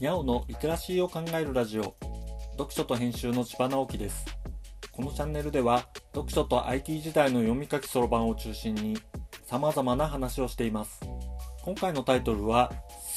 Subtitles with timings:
[0.00, 1.94] にゃおのリテラシーを考えるラジオ。
[2.52, 4.24] 読書と編集の千葉直樹です。
[4.92, 5.84] このチャンネルでは
[6.14, 8.96] 読書と IT 時代の読み書きそろばんを中心に
[9.44, 11.02] 様々な話をしています。
[11.62, 12.72] 今回のタイトルは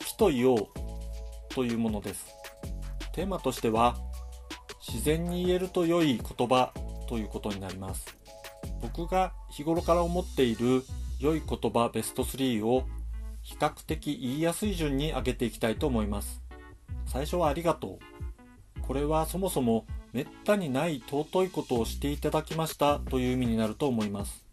[0.00, 0.66] 好きと言おう
[1.50, 2.26] というものです。
[3.12, 3.94] テーマとしては
[4.84, 6.72] 自然に言えると良い言葉
[7.08, 8.18] ということになります。
[8.82, 10.82] 僕が日頃から思っている
[11.20, 12.82] 良い言葉ベスト3を
[13.42, 16.43] 比較的言いやすい順に上げていきたいと思います。
[17.06, 17.98] 最初はありがと
[18.78, 18.80] う。
[18.80, 24.44] これはそもそもめったにない尊いことをしていただきましたという意味になると思います。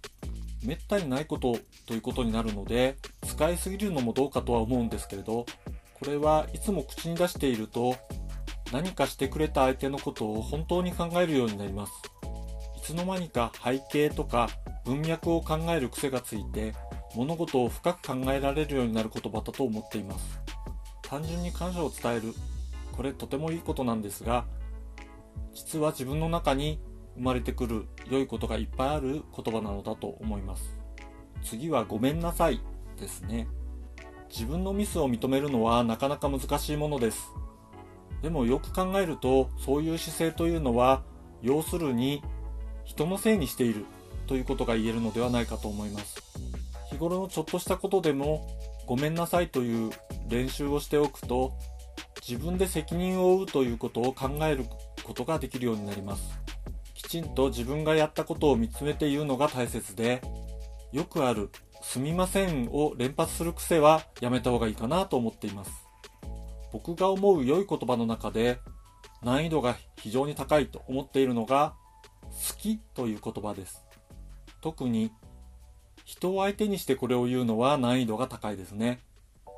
[0.63, 5.45] めったにないことということになるので使いすぎるのもどうかとは思うんですけれど
[5.93, 7.95] これはいつも口に出していると
[8.71, 11.93] 何かしてくれた相手のことを本当に考えるようになります。
[12.77, 14.49] いつの間にか背景とか
[14.85, 16.73] 文脈を考える癖がついて
[17.15, 20.39] 物事を深く考えられるようになる言葉だと思っています。
[21.11, 22.33] 単純に感謝を伝える。
[22.93, 24.45] これとてもいいことなんですが
[25.53, 26.79] 実は自分の中に
[27.15, 30.77] 生まれてくる良いことがいっぱいある言葉なのだと思います。
[31.43, 32.61] 次はごめんなさい
[32.97, 33.49] ですね。
[34.29, 37.29] 自分のミスを認めるのはなかなか難しいものです。
[38.21, 41.03] でもよく考えるとそういう姿勢というのは
[41.41, 42.23] 要するに
[42.85, 43.85] 人のせいにしている
[44.27, 46.21] ということが言えるのではないかと思います。
[46.89, 48.47] 日頃のちょっとしたことでも
[48.85, 49.91] ごめんなさいという
[50.27, 51.53] 練習をしておくと
[52.27, 54.65] 自分で責任を負うということを考える
[55.03, 56.39] ことができるようになります。
[56.93, 60.21] きちんと自分がやったことを見つめて言うのが大切で
[60.91, 61.49] よくある
[61.81, 65.71] すみませんを連発する癖はやめた方がいいかなと思っています。
[66.71, 68.59] 僕が思う良い言葉の中で
[69.23, 71.73] 難易度が非常に高いと思っているのが
[72.23, 73.83] 好きという言葉です。
[74.61, 75.11] 特に
[76.05, 78.99] 人を相手にしてこれを言うのは難易度が高いですね。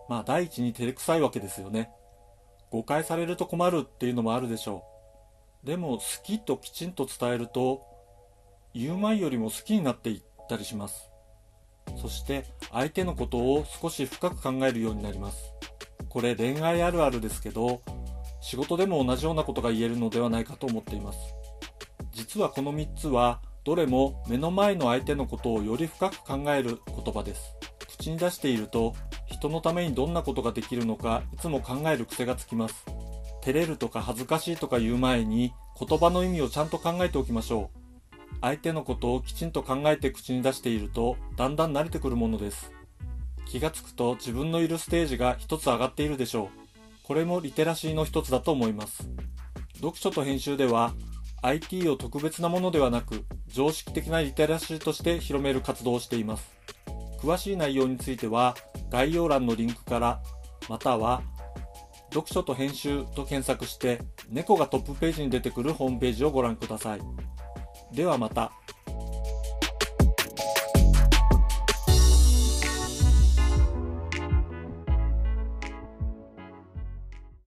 [0.10, 1.90] まあ第一に照れくさいわけですよね。
[2.70, 4.84] 誤解されると困るっていうのもあるでしょ
[5.64, 5.68] う。
[5.68, 7.84] でも好きときちんと伝えると
[8.74, 11.10] 言う前よりも好きになっていったりします。
[12.02, 15.54] そして相手のことを少し深く考えるようになります。
[16.10, 17.82] これ恋愛あるあるですけど
[18.42, 21.20] 仕事でも同じようなことが言えるのではないかと思っています。
[22.12, 27.56] 実はこの3つはどれも目の前の相手のことをより深く考える言葉です。
[27.88, 28.94] 口に出していると
[29.34, 32.86] 人のためにどんなことができるのかいつも考える癖がつきます。
[33.42, 37.84] 照れるとか恥ずかしいとか言う前に言葉の意味をちゃんと考えておきましょう。
[38.42, 42.72] 相手のことをきちんと考えて口に出しているとだんだん慣れてくるものです。
[43.46, 46.50] 気がつくと自分のいるステージが一つ上がっているでしょう。
[47.04, 49.10] これもリテラシーの一つだと思います。
[49.76, 50.94] 読書と編集では
[51.42, 56.56] IT を特別なものではなく常識的なリテラシーとして広める活動をしています。
[57.20, 58.56] 詳しい内容については
[58.94, 60.22] 概要欄のリンクから
[60.70, 61.24] または
[62.14, 64.00] 読書と編集と検索して
[64.30, 67.02] 猫がトップページに出てくるホームページをご覧ください
[67.92, 68.52] ではまた。